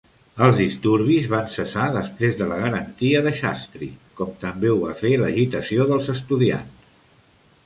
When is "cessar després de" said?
1.55-2.47